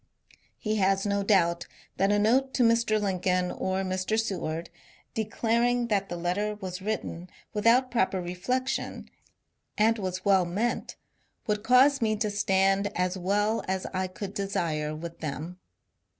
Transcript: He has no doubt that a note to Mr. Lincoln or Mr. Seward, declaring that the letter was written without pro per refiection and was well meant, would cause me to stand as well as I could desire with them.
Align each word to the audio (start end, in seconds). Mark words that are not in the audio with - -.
He 0.57 0.77
has 0.77 1.05
no 1.05 1.21
doubt 1.21 1.67
that 1.97 2.11
a 2.11 2.17
note 2.17 2.55
to 2.55 2.63
Mr. 2.63 2.99
Lincoln 2.99 3.51
or 3.51 3.83
Mr. 3.83 4.19
Seward, 4.19 4.71
declaring 5.13 5.89
that 5.89 6.09
the 6.09 6.17
letter 6.17 6.55
was 6.55 6.81
written 6.81 7.29
without 7.53 7.91
pro 7.91 8.07
per 8.07 8.19
refiection 8.19 9.09
and 9.77 9.99
was 9.99 10.25
well 10.25 10.43
meant, 10.45 10.95
would 11.45 11.61
cause 11.61 12.01
me 12.01 12.15
to 12.15 12.31
stand 12.31 12.87
as 12.97 13.15
well 13.15 13.63
as 13.67 13.85
I 13.93 14.07
could 14.07 14.33
desire 14.33 14.95
with 14.95 15.19
them. 15.19 15.59